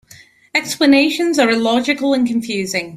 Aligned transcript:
Explanations 0.55 1.37
are 1.37 1.51
illogical 1.51 2.11
and 2.15 2.25
confusing. 2.27 2.89